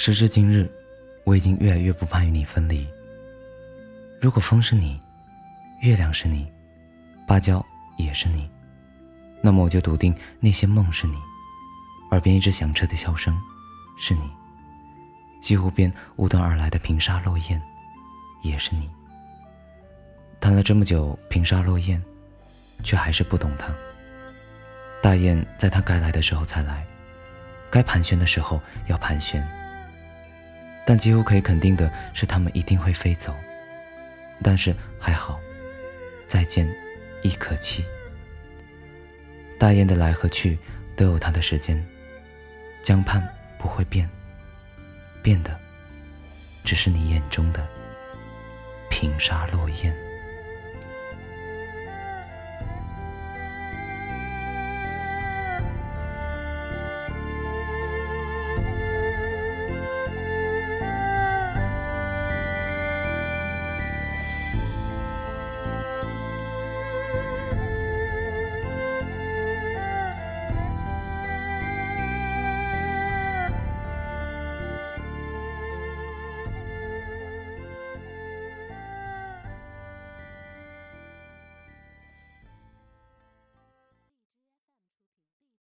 [0.00, 0.70] 时至今日，
[1.24, 2.86] 我已经越来越不怕与你分离。
[4.20, 4.98] 如果风是你，
[5.82, 6.46] 月亮是你，
[7.26, 7.62] 芭蕉
[7.98, 8.48] 也是你，
[9.42, 11.16] 那么我就笃定那些梦是你，
[12.12, 13.36] 耳边一直响彻的笑声
[13.98, 14.20] 是你，
[15.42, 17.60] 西湖边无端而来的平沙落雁
[18.44, 18.88] 也是你。
[20.40, 22.00] 谈了这么久平沙落雁，
[22.84, 23.74] 却还是不懂它。
[25.02, 26.86] 大雁在它该来的时候才来，
[27.68, 29.44] 该盘旋的时候要盘旋。
[30.88, 33.36] 但几乎可以肯定的是，它们一定会飞走。
[34.42, 35.38] 但是还好，
[36.26, 36.66] 再见，
[37.20, 37.84] 亦可期。
[39.58, 40.58] 大雁的来和去
[40.96, 41.86] 都有它的时间，
[42.82, 43.22] 江畔
[43.58, 44.08] 不会变，
[45.20, 45.54] 变的
[46.64, 47.68] 只是你眼中的
[48.88, 50.07] 平沙落雁。